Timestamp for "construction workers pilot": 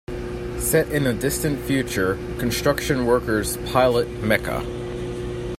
2.39-4.07